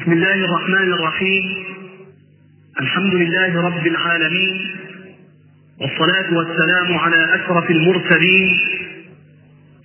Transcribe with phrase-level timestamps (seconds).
[0.00, 1.44] بسم الله الرحمن الرحيم.
[2.80, 4.56] الحمد لله رب العالمين.
[5.80, 8.48] والصلاة والسلام على أشرف المرسلين.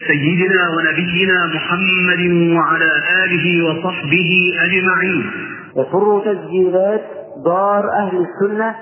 [0.08, 2.92] سيدنا ونبينا محمد وعلى
[3.24, 5.32] آله وصحبه أجمعين.
[5.76, 7.04] يسر تسجيلات
[7.46, 8.76] دار أهل السنة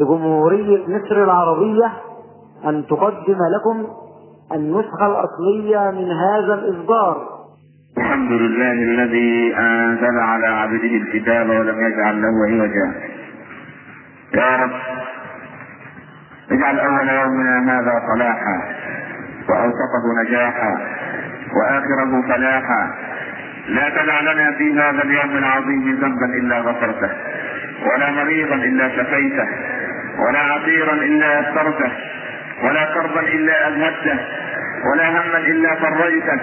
[0.00, 1.92] بجمهورية مصر العربية
[2.66, 3.86] أن تقدم لكم
[4.52, 7.33] النسخة الأصلية من هذا الإصدار.
[7.98, 12.92] الحمد لله الذي أنزل على عبده الكتاب ولم يجعل له عوجا.
[14.34, 14.70] يا رب
[16.50, 18.56] اجعل اول يومنا هذا صلاحا
[19.48, 20.72] وأوسطه نجاحا
[21.56, 22.94] وآخره فلاحا.
[23.68, 27.10] لا تدع لنا في هذا اليوم العظيم ذنبا إلا غفرته
[27.86, 29.48] ولا مريضا إلا شفيته
[30.18, 31.92] ولا عسيرا إلا يسرته
[32.64, 34.18] ولا كربا إلا اذهبته
[34.92, 36.40] ولا هما إلا فرجته.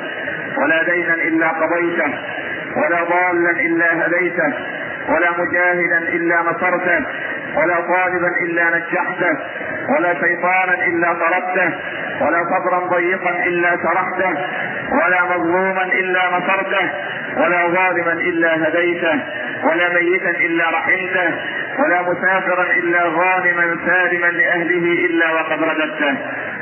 [0.57, 2.09] ولا دينا إلا قضيته
[2.77, 4.53] ولا ضالا إلا هديته
[5.09, 6.99] ولا مجاهدا إلا نصرته
[7.57, 9.37] ولا طالبا إلا نجحته
[9.89, 11.69] ولا شيطانا إلا طردته
[12.21, 14.31] ولا صدرا ضيقا إلا شرحته
[14.91, 16.89] ولا مظلوما إلا نصرته
[17.37, 19.19] ولا ظالما إلا هديته
[19.63, 21.29] ولا ميتا إلا رحمته
[21.79, 26.15] ولا مسافرا إلا غانما سالما لأهله إلا وقد رددته.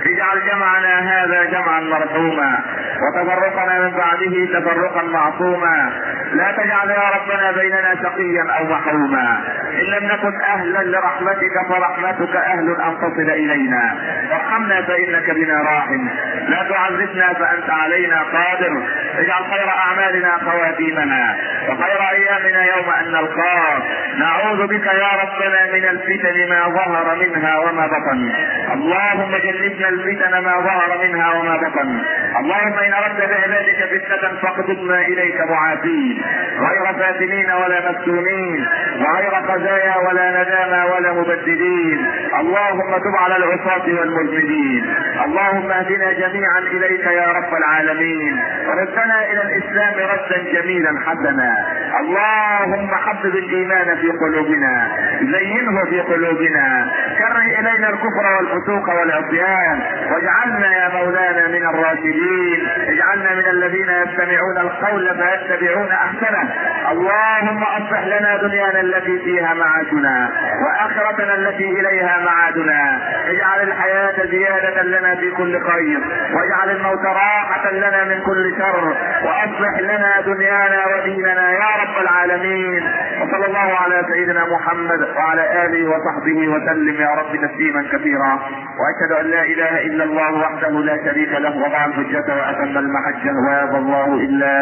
[0.10, 2.60] اجعل جمعنا هذا جمعا مرحوما
[3.02, 5.92] وتفرقنا من بعده تفرقا معصوما.
[6.34, 9.42] لا تجعل يا ربنا بيننا شقيا أو محروما.
[9.73, 13.95] إن لم نكن أهلا لرحمتك فرحمتك أهل أن تصل إلينا.
[14.31, 16.08] وارحمنا فإنك بنا راحم.
[16.48, 18.84] لا تعذبنا فأنت علينا قادر.
[19.17, 21.36] اجعل خير أعمالنا خواتيمنا
[21.70, 23.84] وخير أيامنا يوم أن نلقاك.
[24.17, 28.31] نعوذ بك يا ربنا من الفتن ما ظهر منها وما بطن.
[28.73, 32.02] اللهم جنبنا الفتن ما ظهر منها وما بطن.
[32.39, 36.22] اللهم إن أردت بعبادك فتنة فاقبضنا إليك معافين.
[36.59, 38.67] غير فاتنين ولا مفتونين.
[39.00, 42.08] وغير خزايا ولا ندامى ولا مبدلين.
[42.39, 44.95] اللهم تب على العصاة والمذنبين
[45.26, 48.39] اللهم اهدنا جميعا إليك يا رب العالمين.
[48.67, 51.66] ردنا إلى الإسلام ردا جميلا حسنا.
[52.00, 54.88] اللهم حبب الإيمان في قلوبنا.
[55.22, 56.92] زينه في قلوبنا.
[57.17, 59.82] كره إلينا الكفر والفسوق والعصيان.
[60.12, 62.67] واجعلنا يا مولانا من الراشدين.
[62.88, 66.50] اجعلنا من الذين يستمعون القول فيتبعون أحسنه.
[66.92, 70.30] اللهم أصلح لنا دنيانا التي فيها معاشنا
[70.64, 73.00] وآخرتنا التي إليها معادنا.
[73.30, 76.00] اجعل الحياة زيادة لنا في كل خير.
[76.33, 78.95] واجعل الموت راحة لنا من كل شر.
[79.26, 82.83] وأصلح لنا دنيانا وديننا يا رب العالمين.
[83.21, 87.02] وصلى الله على سيدنا محمد وعلى آله وصحبه وسلم.
[87.02, 88.39] يا رب تسليما كثيرا.
[88.80, 93.77] وأشهد أن لا إله إلا الله وحده لا شريك له وضع الحجة وأتم المحجه ويابى
[93.77, 94.54] الله إلا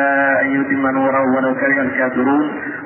[0.42, 2.17] أن يتم نوره ولو كره الكافرون.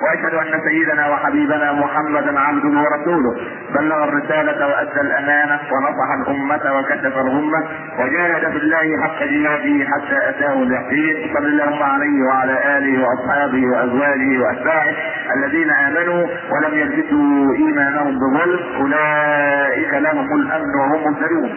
[0.03, 3.36] وأشهد أن سيدنا وحبيبنا محمدا عبده ورسوله.
[3.75, 7.68] بلغ الرسالة وأدى الأمانة ونصح الأمة وكشف الغمة
[8.00, 11.34] وجاهد في الله حق جهاده حتى أتاه اليقين.
[11.34, 14.96] صلى الله عليه وعلى آله وأصحابه وأزواجه وأتباعه
[15.36, 18.59] الذين آمنوا ولم يلبسوا إيمانهم بظلم.
[18.81, 21.52] أولئك لهم الأمن وهم مهتدون.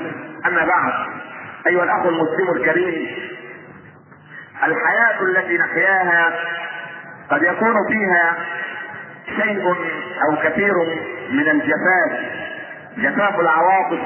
[0.46, 0.92] أما بعد
[1.66, 3.06] أيها الأخ المسلم الكريم
[4.64, 6.32] الحياة التي نحياها
[7.30, 8.36] قد يكون فيها
[9.42, 9.66] شيء
[10.28, 10.72] أو كثير
[11.30, 12.20] من الجفاف
[12.98, 13.98] جفاف العواطف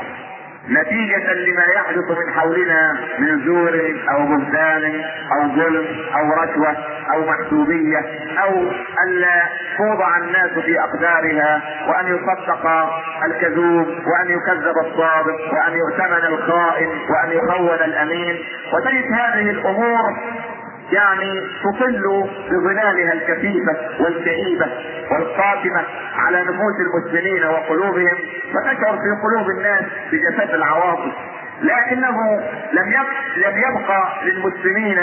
[0.71, 5.87] نتيجة لما يحدث من حولنا من زور أو بهتان أو ظلم
[6.17, 6.77] أو رشوة
[7.13, 7.99] أو محسوبية
[8.43, 8.63] أو
[9.07, 9.43] ألا
[9.79, 12.67] توضع الناس في أقدارها وأن يصدق
[13.25, 18.37] الكذوب وأن يكذب الصادق وأن يؤتمن الخائن وأن يخون الأمين.
[18.75, 20.03] وتجد هذه الأمور
[20.93, 24.67] يعني تطل بظلالها الكثيفة والكئيبة
[25.11, 25.85] والقاتمة
[26.15, 28.17] على نفوس المسلمين وقلوبهم
[28.55, 29.83] فتشعر في قلوب الناس
[30.13, 31.13] بجفاف العواطف.
[31.63, 32.41] لكنه
[32.73, 32.93] لم
[33.37, 34.99] لم يبقى للمسلمين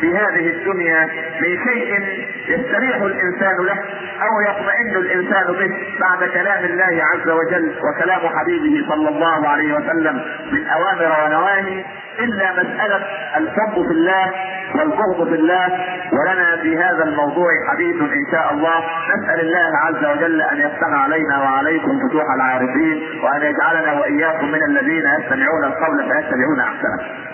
[0.00, 1.06] في هذه الدنيا
[1.40, 2.00] من شيء
[2.48, 3.78] يستريح الإنسان له
[4.22, 10.22] أو يطمئن الإنسان به بعد كلام الله عز وجل وكلام حبيبه صلى الله عليه وسلم
[10.52, 11.84] من أوامر ونواهي
[12.18, 12.96] إلا مسألة
[13.36, 14.30] الحب في الله
[14.74, 15.66] والبغض في الله
[16.12, 18.84] ولنا في هذا الموضوع حديث إن شاء الله
[19.16, 25.02] نسأل الله عز وجل أن يفتح علينا وعليكم فتوح العارفين وأن يجعلنا وإياكم من الذين
[25.20, 27.29] يستمعون القول فيتبعون أحسنه.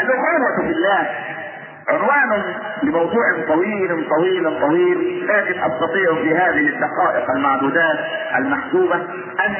[0.00, 1.08] الاخوه في الله.
[1.88, 2.42] عنوان
[2.82, 5.26] لموضوع طويل طويل طويل.
[5.26, 7.98] لكن استطيع في هذه الدقائق المعدودات
[8.36, 8.96] المحسوبة
[9.46, 9.54] أن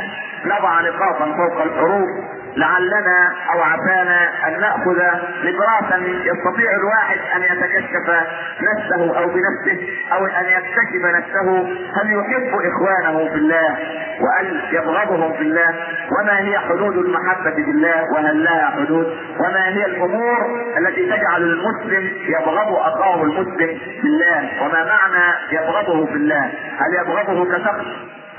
[0.44, 2.08] نضع نقاطا فوق الحروف.
[2.58, 4.98] لعلنا أو عسانا أن نأخذ
[5.44, 8.10] نبراسا يستطيع الواحد أن يتكشف
[8.60, 11.62] نفسه أو بنفسه أو أن يكتشف نفسه
[11.96, 13.76] هل يحب إخوانه في الله
[14.20, 15.74] وان يبغضهم في الله
[16.20, 20.38] وما هي حدود المحبة في الله وهل لها حدود وما هي الأمور
[20.78, 26.44] التي تجعل المسلم يبغض أخاه المسلم في الله وما معنى يبغضه في الله
[26.78, 27.86] هل يبغضه كشخص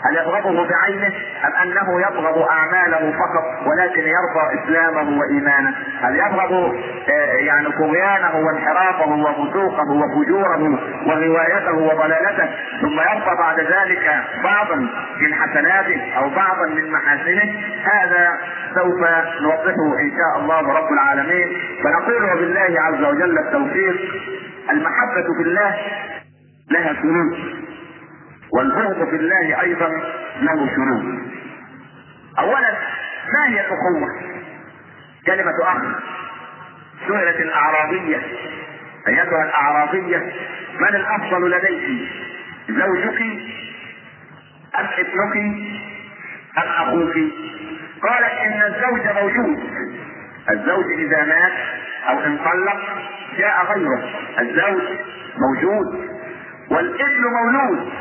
[0.05, 1.07] هل يبغضه بعينه
[1.45, 6.75] أم أنه يبغض أعماله فقط ولكن يرضى إسلامه وإيمانه؟ هل يبغض
[7.39, 12.49] يعني طغيانه وانحرافه وفسوقه وفجوره وغوايته وضلالته
[12.81, 14.75] ثم يرضى بعد ذلك بعضا
[15.21, 17.53] من حسناته أو بعضا من محاسنه؟
[17.83, 18.37] هذا
[18.75, 18.99] سوف
[19.41, 21.47] نوضحه إن شاء الله رب العالمين.
[21.83, 23.95] فنقول وبالله عز وجل التوفيق.
[24.71, 25.75] المحبة في الله
[26.71, 27.37] لها شروط
[28.53, 29.87] والبغض في الله أيضا
[30.41, 31.03] له شروط
[32.39, 32.71] اولا
[33.33, 34.09] ما هي الاخوه
[35.25, 35.81] كلمة أخ.
[37.07, 38.21] سئلت الأعرابية.
[39.07, 40.17] أيتها الأعرابية
[40.79, 42.09] من الأفضل لديك؟
[42.69, 43.21] زوجك
[44.79, 45.35] ام ابنك
[46.57, 47.13] ام أخوك
[48.03, 49.59] قالت إن الزوج موجود.
[50.49, 51.53] الزوج إذا مات
[52.09, 52.79] أو انطلق
[53.37, 54.09] جاء غيره.
[54.39, 54.83] الزوج
[55.37, 56.09] موجود
[56.71, 57.91] والابن مولود.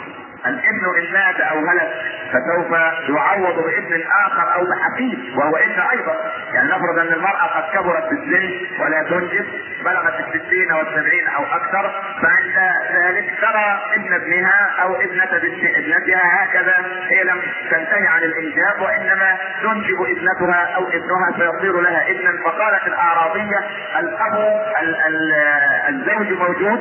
[0.46, 1.90] الابن ان مات أو هلك
[2.32, 2.70] فسوف
[3.16, 6.16] يعوض بابن آخر أو بحفيد وهو ابن أيضا.
[6.54, 9.46] يعني نفرض أن المرأة قد كبرت في السن ولا تنجب
[9.84, 11.92] بلغت الستين والسبعين أو أكثر
[12.22, 12.56] فعند
[12.94, 16.74] ذلك ترى ابن ابنها أو ابنة بنت ابنتها هكذا
[17.10, 22.42] هي لم تنتهي عن الإنجاب وإنما تنجب ابنتها أو ابنها فيصير لها ابنا.
[22.44, 23.58] فقالت الأعرابية
[23.98, 24.62] الأب
[25.88, 26.80] الزوج موجود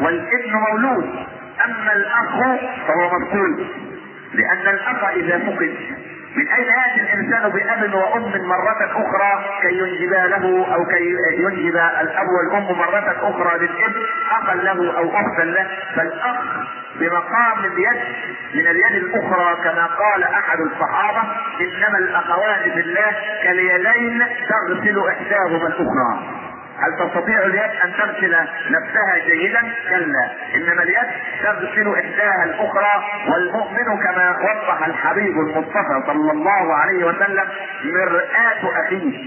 [0.00, 1.37] والابن مولود.
[1.64, 3.66] أما الأخ فهو مفقود
[4.34, 5.74] لأن الأخ إذا فقد
[6.36, 12.26] من أين يأتي الإنسان بأب وأم مرة أخرى كي ينجبا له أو كي ينجب الأب
[12.28, 15.66] والأم مرة أخرى للابن اخا له أو أختا له؟
[15.96, 16.36] فالأخ
[17.00, 18.02] بمقام اليد
[18.54, 21.22] من اليد الأخرى كما قال أحد الصحابة
[21.60, 23.12] إنما الأخوات في الله
[23.44, 26.37] كاليدين تغسل إحداهما الأخرى.
[26.82, 28.36] هل تستطيع اليد أن تغسل
[28.70, 31.08] نفسها جيدا؟ كلا، إنما اليد
[31.42, 37.44] تغسل إحداها الأخرى والمؤمن كما وضح الحبيب المصطفى صلى الله عليه وسلم
[37.84, 39.18] مرآة أخيه.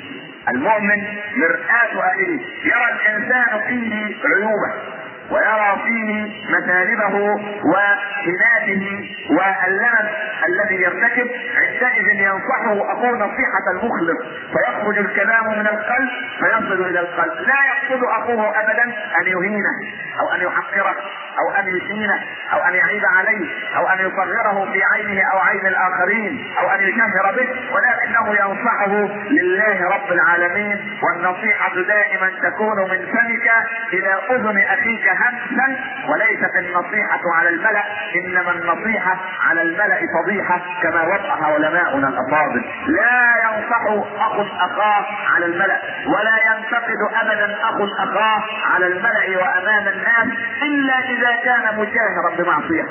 [0.50, 1.04] المؤمن
[1.36, 5.01] مرآة أخيه، يرى الإنسان فيه عيوبه
[5.32, 7.16] ويرى فيه مثالبه
[7.64, 10.12] وهناته واللمس
[10.48, 14.18] الذي يرتكب عندئذ ينصحه اخوه نصيحة المخلص.
[14.54, 17.34] فيخرج الكلام من القلب فيصل إلى القلب.
[17.48, 18.84] لا يقصد أخوه ابدا
[19.22, 19.76] أن يهينه
[20.20, 20.96] أو أن يحقره
[21.40, 22.20] أو أن يشينه
[22.54, 27.36] أو أن يعيب عليه أو أن يصغره في عينه أو عين الآخرين أو أن يشهر
[27.38, 27.48] به.
[27.74, 28.92] ولكنه ينصحه
[29.30, 33.52] لله رب العالمين والنصيحة دائما تكون من فمك
[33.94, 35.80] إلى أذن أخيك همسا
[36.10, 37.84] وليست النصيحة على الملأ
[38.16, 39.18] إنما النصيحة
[39.50, 42.66] على الملأ فضيحة كما وضح علماؤنا الأفاضل.
[42.88, 48.44] لا ينصح أخ أخاه على الملأ ولا ينتقد ابدا أخ أخاه
[48.74, 52.86] على الملأ وأمام الناس إلا إذا كان مجاهرا بمعصية.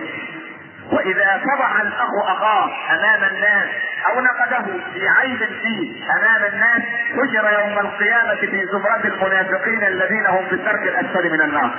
[0.92, 3.68] وإذا فضح الأخ أخاه أمام الناس
[4.06, 4.62] أو نقده
[4.94, 6.82] في عيب فيه أمام الناس
[7.12, 11.70] حشر يوم القيامة في زمرة المنافقين الذين هم في الدرك الأسفل من النار.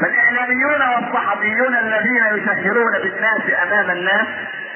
[0.00, 4.26] فالإعلاميون والصحفيون الذين يشهرون بالناس أمام الناس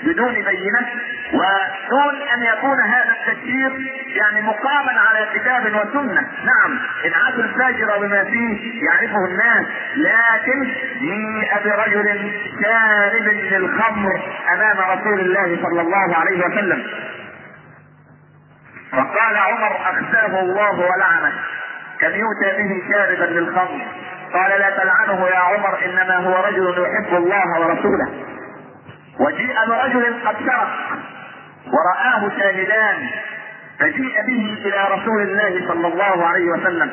[0.03, 0.89] بدون بينة
[1.33, 8.83] ودون أن يكون هذا التشهير يعني مقاما على كتاب وسنة، نعم انعاش الفاجر بما فيه
[8.85, 12.33] يعرفه الناس، لكن جيء برجل
[12.63, 14.23] شارب للخمر
[14.53, 16.85] أمام رسول الله صلى الله عليه وسلم.
[18.93, 21.33] فقال عمر اخزاه الله ولعنه.
[22.01, 23.81] كم يؤتى به شاربا للخمر؟
[24.35, 28.09] قال لا تلعنه يا عمر إنما هو رجل يحب الله ورسوله.
[29.21, 30.69] وجيء برجل قد سرق
[31.67, 33.09] ورآه شاهدان.
[33.81, 36.91] فجيء به إلى رسول الله صلى الله عليه وسلم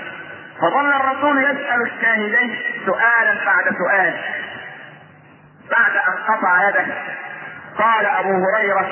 [0.61, 4.13] فظل الرسول يسأل الشاهدين سؤالا بعد سؤال.
[5.71, 6.85] بعد أن قطع يده
[7.77, 8.87] قال أبو هريرة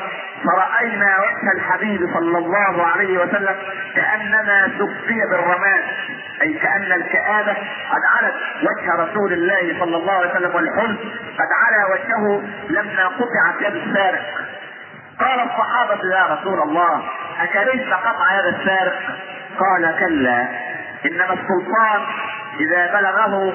[0.46, 3.56] فرأينا وجه الحبيب صلى الله عليه وسلم
[3.96, 5.84] كأنما سقي بالرماد
[6.42, 7.52] أي كأن الكآبة
[7.92, 10.98] قد علت وجه رسول الله صلى الله عليه وسلم والحزن
[11.40, 14.22] قد علا وجهه لما قطعت يد السارق.
[15.20, 17.04] قال الصحابة يا رسول الله
[17.40, 19.00] أكرهت قطع يد السارق؟
[19.60, 20.48] قال كلا
[21.06, 22.02] إنما السلطان
[22.60, 23.54] إذا بلغه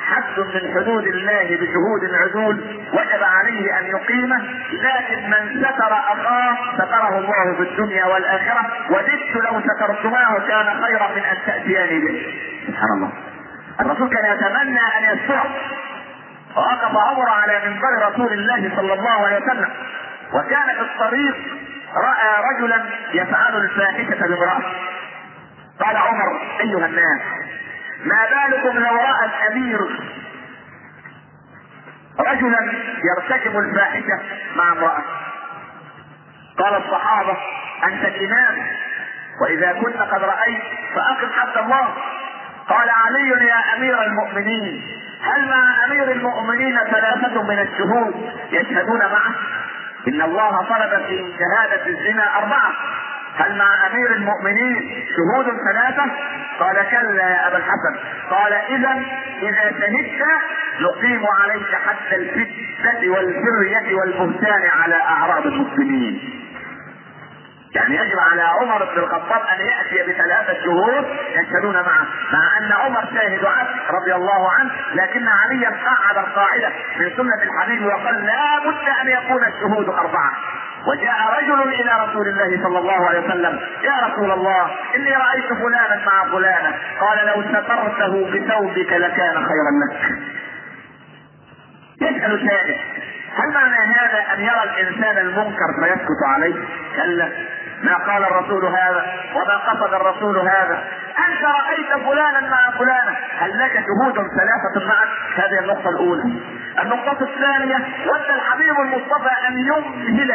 [0.00, 2.56] حد من حدود الله بشهود عدول
[2.92, 9.60] وجب عليه أن يقيمه لكن من ستر أخاه ستره الله في الدنيا والآخرة وددت لو
[9.60, 12.26] سترتماه كان خيرا من أن تأتياني به.
[12.66, 13.12] سبحان الله.
[13.80, 15.46] الرسول كان يتمنى أن يستره
[16.56, 19.68] ووقف عمر على منبر رسول الله صلى الله عليه وسلم
[20.32, 21.36] وكان في الطريق
[21.94, 24.62] رأى رجلا يفعل الفاحشة بامراه
[25.80, 27.20] قال عمر أيها الناس
[28.04, 29.80] ما بالكم لو رأى الأمير
[32.20, 32.72] رجلا
[33.04, 34.18] يرتكب الفاحشة
[34.56, 35.02] مع امرأة؟
[36.58, 37.36] قال الصحابة
[37.84, 38.66] أنت الإمام
[39.42, 40.62] وإذا كنت قد رأيت
[40.94, 41.94] فأقم حد الله.
[42.68, 44.82] قال علي يا أمير المؤمنين
[45.22, 49.34] هل مع أمير المؤمنين ثلاثة من الشهود يشهدون معه
[50.08, 52.72] إن الله طلب في شهادة الزنا أربعة.
[53.36, 56.04] هل مع أمير المؤمنين شهود ثلاثة؟
[56.60, 57.94] قال كلا يا أبا الحسن.
[58.30, 59.02] قال إذا
[59.42, 60.22] إذا شهدت
[60.80, 66.43] نقيم عليك حتى الفتنة والفرية والبهتان على أعراض المسلمين.
[67.74, 73.00] يعني يجب على عمر بن الخطاب أن يأتي بثلاثة شهود يشهدون معه مع أن عمر
[73.14, 76.68] شاهد عدل رضي الله عنه لكن عليا قعد القاعدة
[77.00, 80.32] من سنة الحبيب وقال لا بد أن يكون الشهود أربعة.
[80.86, 86.00] وجاء رجل إلى رسول الله صلى الله عليه وسلم يا رسول الله إني رأيت فلانا
[86.06, 90.18] مع فلانا قال لو سترته بثوبك لكان خيرا لك.
[92.00, 92.76] يسأل شاهد
[93.36, 96.54] هل معنى هذا أن يرى الإنسان المنكر فيسكت عليه؟
[96.96, 97.28] كلا.
[97.82, 100.84] ما قال الرسول هذا وما قصد الرسول هذا.
[101.28, 103.16] أنت رأيت فلانا مع فلانا.
[103.38, 106.22] هل لك شهود ثلاثة معك؟ هذه النقطة الأولى.
[106.82, 107.76] النقطة الثانية
[108.06, 110.30] ود الحبيب المصطفى أن يمهل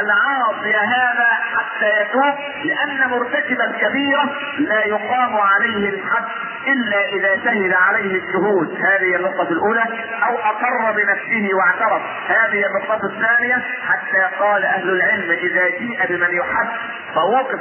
[0.00, 2.34] العاصي هذا حتى يتوب
[2.64, 4.24] لأن مرتكب الكبيرة
[4.58, 6.24] لا يقام عليه الحد
[6.66, 8.78] إلا إذا شهد عليه الشهود.
[8.80, 9.84] هذه النقطة الأولى.
[10.28, 12.02] أو أقر بنفسه واعترف.
[12.28, 16.68] هذه النقطة الثانية حتى قال أهل العلم إذا جيء بمن يحد
[17.14, 17.60] فوقف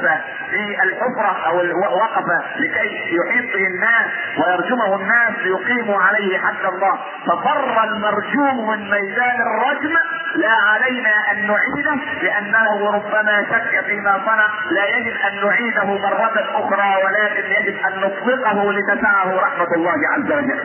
[0.50, 1.58] في الحفرة أو
[1.98, 2.26] وقف
[2.56, 4.06] لكي يحيط به الناس
[4.38, 7.00] ويرجمه الناس ليقيموا عليه حد الله.
[7.28, 9.94] ففر المرجوم من ميدان الرجم.
[10.36, 14.48] لا علينا أن نعيده لأنه ربما شك فيما صنع.
[14.72, 20.64] لا يجب أن نعيده مرة أخرى ولكن يجب أن نطلقه لتسعه رحمة الله عز وجل.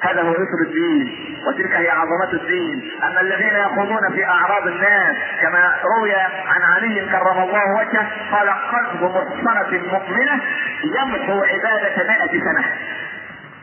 [0.00, 2.90] هذا هو يسر الدين وتلك هي عظمة الدين.
[3.02, 9.02] أما الذين يخوضون في أعراض الناس كما روي عن علي كرم الله وجهه قال قلب
[9.02, 10.40] محصنة مؤمنة
[10.84, 12.64] يمحو عبادة مائة سنة.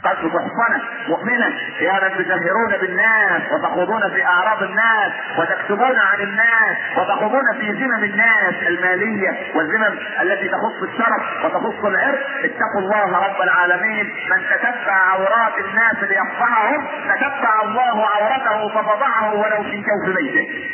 [0.03, 1.47] قلب محصنة مؤمنة.
[1.81, 8.53] يا من تجهرون بالناس وتخوضون في أعراض الناس وتكتبون عن الناس وتخوضون في ذمم الناس
[8.67, 12.19] المالية والذمم التي تخص الشرف وتخص العرق.
[12.43, 14.05] اتقوا الله رب العالمين.
[14.05, 20.69] من تتبع عورات الناس ليفضحهم تتبع الله عورته ففضحه ولو في جوف بيته.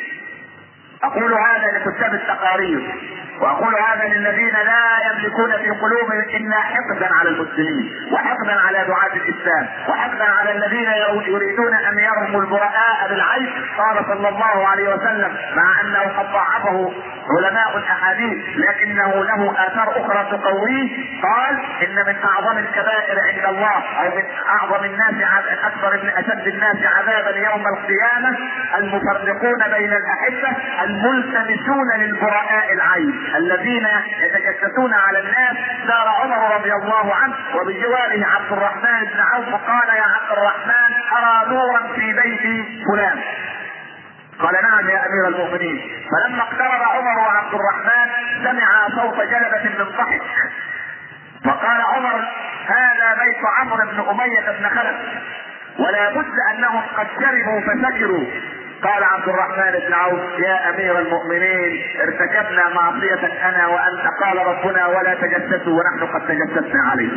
[1.04, 2.82] أقول هذا لكتاب التقارير.
[3.42, 9.68] وأقول هذا للذين لا يملكون في قلوبهم إلا حقدا على المسلمين وحقدا على دعاة الإسلام
[9.90, 10.90] وحقدا على الذين
[11.28, 16.94] يريدون أن يرموا البراء بالعيش قال صلى الله عليه وسلم مع أنه قد ضعفه
[17.38, 20.90] علماء الأحاديث لكنه له آثار أخرى تقويه
[21.24, 25.14] قال إن من أعظم الكبائر عند الله أو من أعظم الناس
[25.64, 28.38] أكثر من أشد الناس عذابا يوم القيامة
[28.78, 33.29] المفرقون بين الأحبة الملتمسون للبراء العين.
[33.38, 33.88] الذين
[34.24, 35.58] يتجسسون على الناس
[35.88, 41.50] سار عمر رضي الله عنه وبجواره عبد الرحمن بن عوف قال يا عبد الرحمن أرى
[41.50, 43.20] نورا في بيت فلان.
[44.40, 46.06] قال نعم يا أمير المؤمنين.
[46.12, 48.10] فلما اقترب عمر وعبد الرحمن
[48.44, 50.22] سمع صوت جلبة من ضحك
[51.46, 52.28] فقال عمر
[52.68, 54.96] هذا بيت عمرو بن أمية بن خلف
[55.80, 58.26] ولا بد أنهم قد شربوا فسكروا.
[58.84, 64.08] قال عبد الرحمن بن عوف يا أمير المؤمنين ارتكبنا معصية أنا وأنت.
[64.24, 67.12] قال ربنا ولا تجسسوا ونحن قد تجسسنا عليه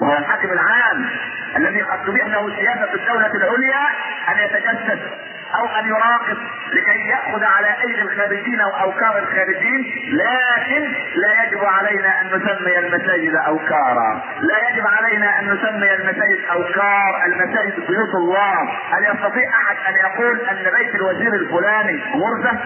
[0.00, 1.06] وهو الحاكم العام
[1.56, 3.86] الذي قد تبيح له سياسة الدولة العليا
[4.28, 4.98] أن يتجسس.
[5.58, 6.36] أو أن يراقب
[6.72, 9.80] لكي يأخذ على أيدي الخارجين أو أوكار الخارجين
[10.12, 10.82] لكن
[11.14, 14.22] لا يجب علينا أن نسمي المساجد أوكارا.
[14.40, 18.62] لا يجب علينا أن نسمي المساجد أوكار المساجد بيوت الله.
[18.92, 22.58] هل يستطيع أحد أن يقول أن بيت الوزير الفلاني غرفة؟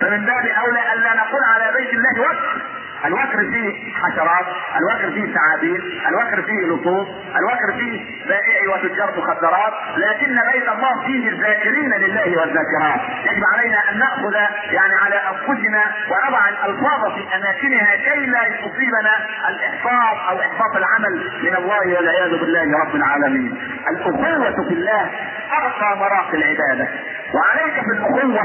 [0.00, 2.62] فمن باب أولى الا نقول على بيت الله وقف
[3.04, 10.40] الوكر فيه حشرات الوكر فيه ثعابين الوكر فيه لصوص الوكر فيه بائع وتجار مخدرات لكن
[10.52, 13.00] بين الله فيه الذاكرين لله والذاكرات.
[13.24, 14.34] يجب علينا أن نأخذ
[14.72, 19.16] يعني على أنفسنا ونضع الألفاظ في أماكنها كي لا يصيبنا
[19.48, 23.58] الإحباط أو إحباط العمل من الله والعياذ بالله رب العالمين.
[23.90, 25.10] الأخوة في الله
[25.52, 26.88] ارقى مراقي العبادة.
[27.34, 28.42] وعليك في الاخوه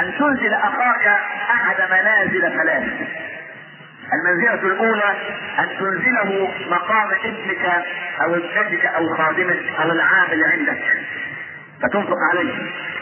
[0.00, 1.06] أن تنزل أخاك
[1.50, 2.84] أحد منازل ثلاث
[4.12, 5.16] المنزلة الأولى
[5.58, 7.84] أن تنزله مقام ابنك
[8.22, 10.82] أو ابنتك أو خادمك أو العامل عندك.
[11.82, 12.54] فتنفق عليه.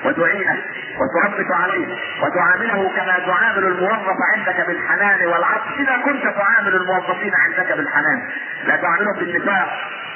[0.05, 0.59] وتعينه
[1.01, 8.29] وتربط عليه وتعامله كما تعامل الموظف عندك بالحنان والعطف إذا كنت تعامل الموظفين عندك بالحنان.
[8.65, 9.69] لا تعاملهم بالنفاق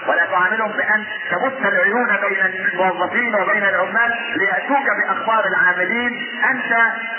[0.09, 6.13] ولا تعاملهم بأن تبث العيون بين الموظفين وبين العمال ليأتوك بأخبار العاملين.
[6.51, 6.73] أنت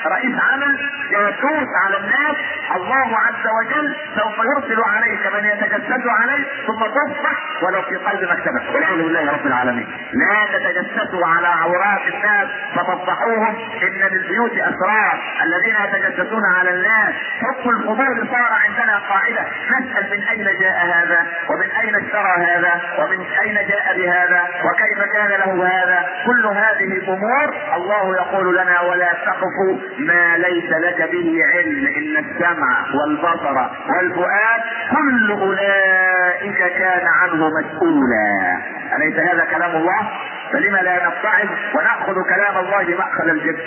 [0.06, 2.36] رئيس عمل جاسوس على الناس.
[2.76, 8.76] الله عز وجل سوف يرسل عليك من يتجسس عليك ثم تصبح ولو في قلب مكتبك.
[8.76, 9.88] والحمد لله رب العالمين.
[10.14, 12.48] لا تتجسسوا على عورات الناس.
[12.76, 17.14] فتفضحوهم إن للبيوت أسرار الذين يتجسسون على الناس.
[17.42, 19.46] حكم الفضول صار عندنا قاعدة.
[19.72, 25.30] نسأل من أين جاء هذا؟ ومن أين اشترى هذا؟ ومن أين جاء بهذا؟ وكيف كان
[25.30, 29.56] له هذا؟ كل هذه أمور الله يقول لنا ولا تقف
[30.00, 31.86] ما ليس لك به علم.
[31.96, 38.62] إن السمع والبصر والفؤاد كل أولئك كان عنه مسؤولا.
[38.96, 40.12] أليس هذا كلام الله؟
[40.56, 43.60] فلما لا نتعظ ونأخذ كلام الله مأخذ الجد.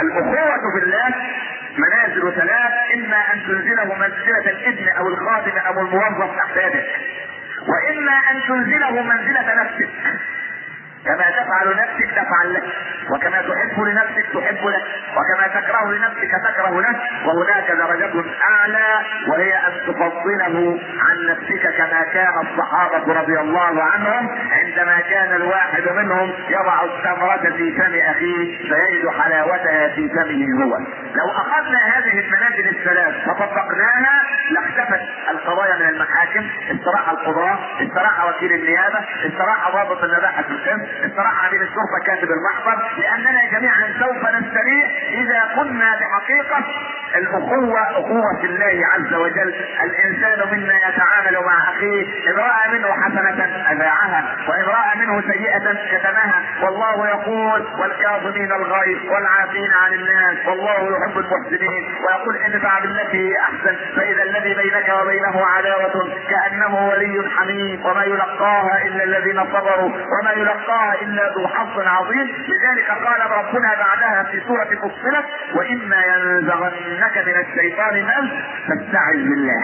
[0.00, 1.14] الأخوة في الله
[1.78, 6.86] منازل ثلاث إما أن تنزله منزلة الابن أو الخادم أو الموظف تحت يدك
[7.68, 9.90] وإما أن تنزله منزلة نفسك.
[11.04, 12.62] كما تفعل نفسك تفعل لك.
[13.10, 14.82] وكما تحب لنفسك تحب لك.
[15.16, 16.96] وكما تكره لنفسك تكره لك.
[17.24, 24.38] وهناك درجة أعلى وهي أن تفضله عن نفسك كما كان الصحابة رضي الله عنهم.
[24.52, 30.78] عندما كان الواحد منهم يضع التمرة في فم أخيه فيجد حلاوتها في فمه هو.
[31.14, 36.46] لو أخذنا هذه المنازل الثلاث وطبقناها لاختفت القضايا من المحاكم.
[36.70, 43.40] استراح القضاة استراح وكيل النيابة استراح ضابط المباحث الشمس استراح عميد الشرطة كاتب المحضر لأننا
[43.52, 46.64] جميعا سوف نستريح إذا كنا بحقيقة
[47.16, 49.54] الأخوة أخوة الله عز وجل.
[49.84, 56.42] الإنسان منا يتعامل مع أخيه ان رأى منه حسنة أذاعها وان رأى منه سيئة كتمها.
[56.62, 61.94] والله يقول والكاظمين الغيظ والعافين عن الناس والله يحب المحسنين.
[62.06, 67.86] ويقول ادفع بالتي هي أحسن فإذا الذي بينك وبينه عداوة كأنه ولي حميم.
[67.86, 72.26] وما يلقاها إلا الذين صبروا وما يلقاها إلا ذو حظ عظيم.
[72.52, 78.36] لذلك قال ربنا بعدها في سورة فصلت وإما ينزغنك من الشيطان نزغ
[78.68, 79.62] فاستعذ بالله.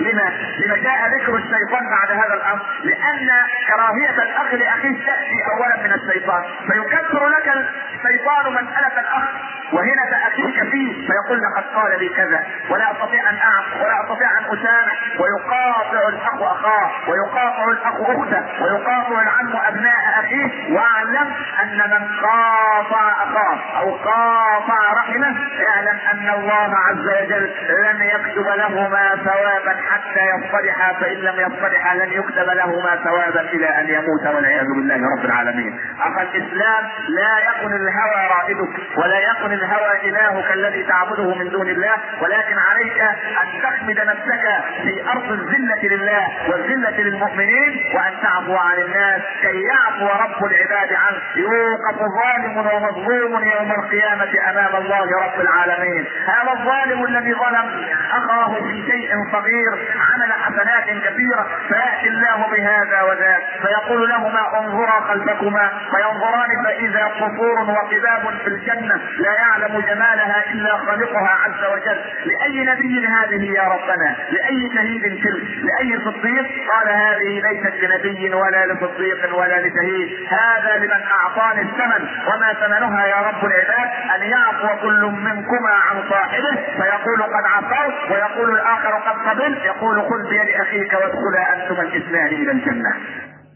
[0.00, 0.32] لما
[0.64, 3.28] لما جاء ذكر الشيطان بعد هذا الأمر لأن
[3.68, 6.42] كراهية الأخ لأخيه تأتي اولا من الشيطان.
[6.66, 9.24] فيكثر لك الشيطان مسألة الأخ
[9.72, 14.44] وهنا تأتيك فيه فيقول لقد قال لي كذا ولا أستطيع أن اعف ولا أستطيع أن
[14.44, 15.02] أسامح.
[15.20, 20.74] ويقاطع الأخ أخاه ويقاطع الأخ أخته ويقاطع العم أبناء أخيه.
[20.74, 25.36] واعلم أن من قاطع أخاه أو قاطع رحمه
[25.68, 29.16] اعلم أن الله عز وجل لن يكتب لهما
[29.54, 34.94] ثوابا حتى يصطلحا فإن لم يصطلحا لن يكتب لهما ثوابا إلى أن يموت والعياذ بالله
[35.18, 35.80] رب العالمين.
[36.00, 41.94] أخا الإسلام لا يكن الهوى رائدك ولا يكن الهوى إلهك الذي تعبده من دون الله
[42.22, 43.00] ولكن عليك
[43.42, 44.44] أن تحمد نفسك
[44.82, 51.16] في أرض الذلة لله والذلة للمؤمنين وأن تعفو عن الناس كي يعفو رب العباد عنه
[51.36, 56.06] يوقف ظالم ومظلوم يوم القيامة أمام الله رب العالمين.
[56.26, 59.10] هذا الظالم الذي ظلم أخاه في شيء
[59.44, 63.42] صغير عمل حسنات كثيرة فياتي الله بهذا وذاك.
[63.62, 71.38] فيقول لهما انظرا خلفكما فينظران فإذا قصور وقباب في الجنة لا يعلم جمالها إلا خالقها
[71.44, 72.00] عز وجل.
[72.24, 78.66] لأي نبي هذه يا ربنا؟ لأي شهيد تلك؟ لأي صديق؟ قال هذه ليست لنبي ولا
[78.66, 80.28] لصديق ولا لشهيد.
[80.28, 86.54] هذا لمن أعطاني الثمن وما ثمنها يا رب العباد أن يعفو كل منكما عن صاحبه.
[86.76, 92.52] فيقول قد عفوت ويقول الآخر قد قبلت يقول خذ بيد أخيك وادخلا انتما الاثنان إلى
[92.52, 92.94] الجنة.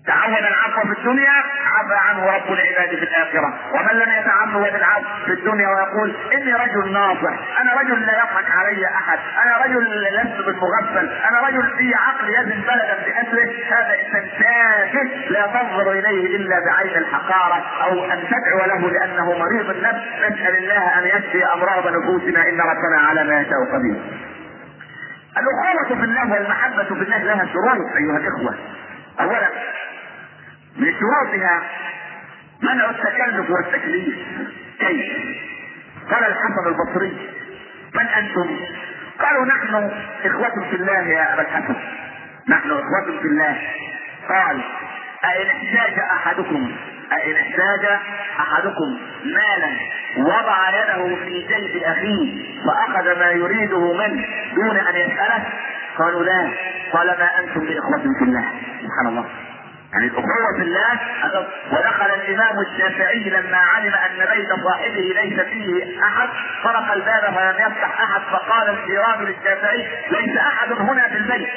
[0.06, 1.30] تعود العفو في الدنيا
[1.76, 3.54] عفى عنه رب العباد في الآخرة.
[3.74, 8.86] ومن لم يتعود العفو في الدنيا ويقول إني رجل ناصح أنا رجل لا يضحك علي
[8.86, 15.30] أحد أنا رجل لست بالمغفل أنا رجل في عقل يزن بلدا باجله هذا انسان تافه
[15.30, 20.02] لا تنظر إليه إلا بعين الحقارة أو أن تدعو له لأنه مريض النفس.
[20.18, 23.96] نسأل الله أن يشفي أمراض نفوسنا إن ربنا على ما يشاء قدير.
[25.40, 28.54] الأخوة في الله والمحبة في الله لها شروط أيها الإخوة
[29.20, 29.48] أولا
[30.76, 31.62] من شروطها
[32.62, 34.18] منع التكلف والتكليف
[34.78, 35.12] كيف؟
[36.10, 37.28] قال الحسن البصري
[37.94, 38.56] من أنتم؟
[39.20, 39.90] قالوا نحن
[40.24, 41.76] إخوة في الله يا أبا الحسن
[42.48, 43.58] نحن إخوة في الله
[44.28, 44.62] قال
[45.24, 46.76] أئن احتاج أحدكم؟
[47.12, 47.98] أئن احتاج
[48.40, 49.78] أحدكم مالا؟
[50.18, 55.44] وضع يده في جيب أخيه فأخذ ما يريده منه دون أن يسأله؟
[55.98, 56.50] قالوا لا.
[56.92, 58.44] قال ما أنتم بإخوة في الله؟
[58.82, 59.24] سبحان الله.
[59.92, 60.98] يعني الأخوة في الله
[61.72, 66.28] ودخل الإمام الشافعي لما علم أن بيت صاحبه ليس فيه أحد
[66.64, 71.48] طرق الباب فلم يفتح أحد فقال الجيران للشافعي ليس أحد هنا في البيت.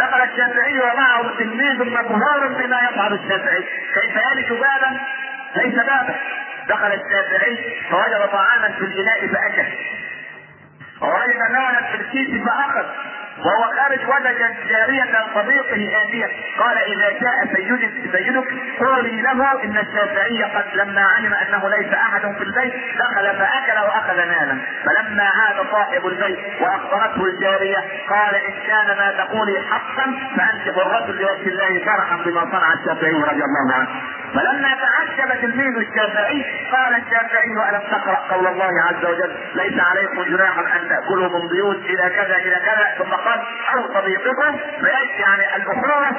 [0.00, 3.64] دخل الشافعي ومعه تلميذ مبهور بما يفعل الشافعي.
[3.94, 5.00] كيف يلج بابا؟
[5.56, 6.14] ليس بابا.
[6.68, 7.56] دخل الشافعي
[7.90, 9.68] فوجد طعاما في الإناء فأكل.
[11.00, 12.86] ووجد مالا في الكيس فأخذ.
[13.38, 16.26] وهو خارج وجد جارية صديقه آتية
[16.58, 18.48] قال إذا جاء سيدك سيدك
[18.80, 24.16] قولي له إن الشافعي قد لما علم أنه ليس أحد في البيت دخل فأكل وأخذ
[24.16, 24.58] مالا.
[24.84, 31.48] فلما عاد صاحب البيت وأخبرته الجارية قال إن كان ما تقولي حقا فأنت حرة لوجه
[31.48, 33.88] الله فرحا بما صنع الشافعي رضي الله عنه.
[34.34, 40.58] فلما تعجب تلميذ الشافعي قال الشافعي ألم تقرأ قول الله عز وجل ليس عليكم جناح
[40.58, 43.40] أن تأكلوا من بيوت إلى كذا إلى كذا ثم قال
[43.74, 44.58] أو صديقكم
[45.18, 46.14] يعني الاخوه ان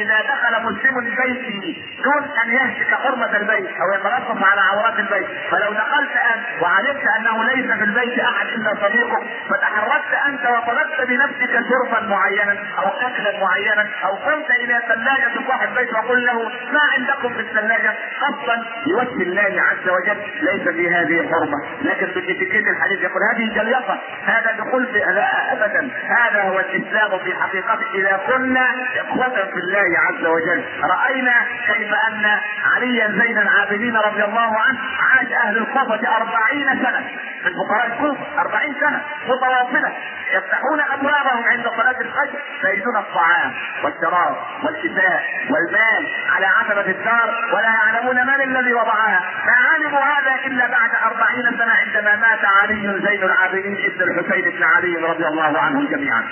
[0.00, 5.72] إذا دخل مسلم البيت دون أن يهتك حرمة البيت أو يتلطف على عورات البيت؟ فلو
[5.72, 12.00] دخلت أنت وعلمت أنه ليس في البيت أحد إلا صديقك فتحركت أنت وطلبت بنفسك شربا
[12.06, 16.42] معينا أو اكلا معينا أو قمت إلى ثلاجة صاحب البيت وقل له
[16.72, 22.66] ما عندكم في الثلاجة؟ قصدا لوجه الله عز وجل ليس في هذه حرمه لكن بالاتيكيت
[22.66, 25.90] الحديث يقول هذه جليطه هذا دخول في لا ابدا.
[26.18, 27.86] هذا هو الإسلام في حقيقته.
[27.94, 28.66] إذا كنا
[29.00, 31.34] إخوة في الله عز وجل رأينا
[31.66, 32.26] كيف أن
[32.74, 37.04] عليا زين العابدين رضي الله عنه عاش أهل الكوفة أربعين سنة.
[37.44, 39.92] من فقراء الكوفة أربعين سنة متواصلة
[40.34, 43.52] يفتحون أبوابهم عند صلاة الفجر فيجدون الطعام
[43.84, 49.20] والشراب والكساء والمال على عتبة الدار ولا يعلمون من الذي وضعها.
[49.46, 54.62] ما علموا هذا إلا بعد أربعين سنة عندما مات علي زين العابدين ابن الحسين بن
[54.62, 56.24] علي رضي الله عنهم جميعا.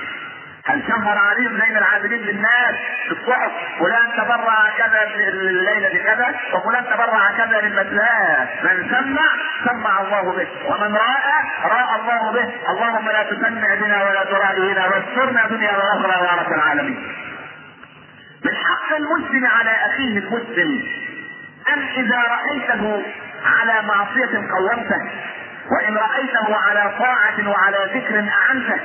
[0.67, 2.75] هل شهر علي زين العابدين للناس
[3.09, 9.23] في الصحف؟ فلان تبرع كذا الليلة بكذا وفلان تبرع كذا للمسلاة من سمع
[9.65, 10.49] سمع الله به.
[10.69, 12.53] ومن رأى رأى الله به.
[12.71, 17.17] اللهم لا تسمع بنا ولا ترائي بنا واسترنا دنيا وآخرة يا رب العالمين.
[18.45, 20.83] من حق المسلم على أخيه المسلم
[21.75, 23.03] أن إذا رأيته
[23.47, 25.11] على معصية قومته
[25.71, 28.81] وإن رأيته على طاعة وعلى ذكر أعنته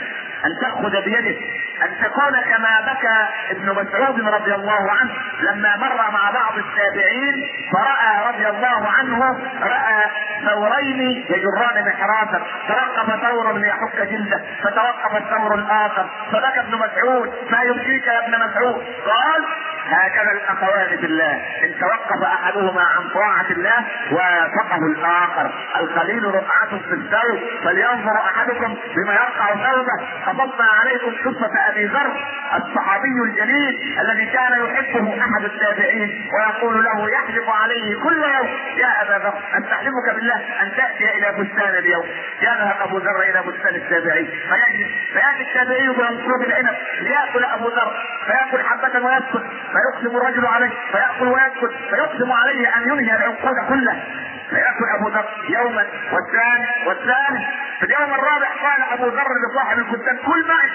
[0.45, 1.37] أن تأخذ بيده
[1.83, 5.11] أن تكون كما بكى ابن مسعود رضي الله عنه.
[5.41, 7.35] لما مر مع بعض التابعين
[7.73, 9.19] فرأى رضي الله عنه
[9.61, 10.03] رأى
[10.45, 12.41] ثورين يجران محراسا.
[12.67, 16.09] توقف ثور ليحك جلده فتوقف الثور الآخر.
[16.31, 19.45] فبكى ابن مسعود ما يبكيك يا ابن مسعود؟ قال
[19.85, 21.33] هكذا الأخوان في الله.
[21.63, 25.51] إن توقف أحدهما عن طاعة الله وافقه الآخر.
[25.75, 27.39] القليل رقعة في الثوب.
[27.63, 29.97] فلينظر أحدكم بما يرقع ثوبه.
[30.25, 37.49] قصصنا عليكم قصه أبي ذر الصحابي الجليل الذي كان يحبه أحد التابعين ويقول له يحلف
[37.49, 38.47] عليه كل يوم.
[38.77, 42.05] يا أبا ذر أن تحلفك بالله أن تأتي إلى بستان اليوم.
[42.41, 44.25] يذهب أبو ذر إلى بستان التابعين.
[44.25, 46.75] فيجلس فياتي التابعي بانصروب العنب.
[47.01, 47.93] لياكل أبو ذر
[48.25, 49.45] فيأكل حبة ويسكت.
[49.75, 54.03] فيقسم الرجل عليه فيأكل ويسكت فيقسم عليه أن ينهي العقود كله.
[54.49, 57.43] فيأكل أبو ذر يوما والثاني والثالث
[57.79, 60.69] في اليوم الرابع قال أبو ذر لصاحب الكتاب كل معي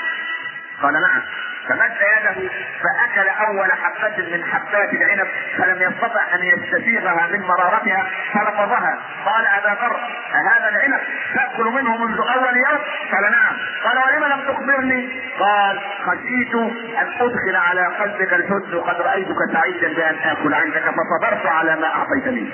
[0.83, 1.23] قال نعم.
[1.69, 2.51] فمد يده
[2.83, 9.81] فأكل أول حبة من حبات العنب فلم يستطع أن يستسيغها من مرارتها فلفظها قال أبا
[9.81, 9.97] ذر
[10.33, 11.01] هذا العنب؟
[11.35, 12.79] تأكل منه منذ أول يوم؟
[13.13, 13.57] قال نعم.
[13.85, 16.55] قال ولم لم تخبرني؟ قال خشيت
[16.99, 22.51] أن أدخل على قلبك الحزن وقد رأيتك سعيدا بأن آكل عندك فصبرت على ما أعطيتني.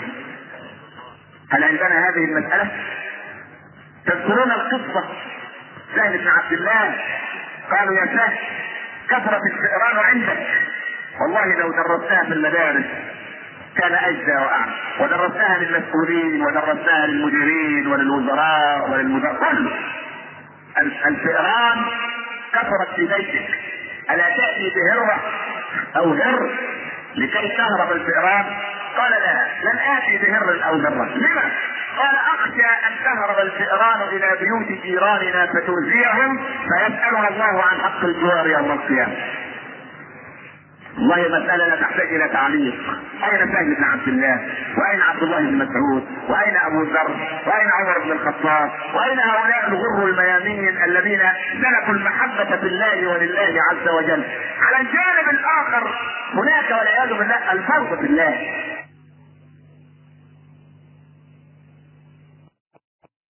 [1.53, 2.71] هل عندنا هذه المسألة؟
[4.07, 5.05] تذكرون القصة؟
[5.97, 6.95] سهل بن عبد الله
[7.71, 8.39] قالوا يا سهل
[9.11, 10.47] كثرت الفئران عندك.
[11.21, 12.85] والله لو درستها في المدارس
[13.77, 14.73] كان أجزى وأعلى.
[15.01, 19.73] ودرسناها للمسؤولين ودرسناها للمديرين وللوزراء وللمدراء كله.
[21.07, 21.85] الفئران
[22.53, 23.49] كثرت في بيتك.
[24.11, 25.21] ألا تأتي بهرة
[25.97, 26.51] أو هر
[27.15, 28.45] لكي تهرب الفئران
[28.99, 31.51] قال لا لن آتي بهر أو هره لما
[31.99, 38.71] قال أخشى أن تهرب الفئران إلى بيوت جيراننا فتؤذيهم فيسألنا الله عن حق الجوار يوم
[38.73, 39.17] القيامة
[40.97, 42.75] والله مسألة لا تحتاج إلى تعليق،
[43.25, 44.41] أين سهل بن عبد الله؟
[44.79, 47.11] وأين عبد الله بن مسعود؟ وأين أبو ذر؟
[47.47, 51.21] وأين عمر بن الخطاب؟ وأين هؤلاء الغر الميامين الذين
[51.53, 54.25] سلكوا المحبة في الله ولله عز وجل؟
[54.63, 55.95] على الجانب الآخر
[56.35, 58.39] هناك والعياذ بالله الفرض في الله،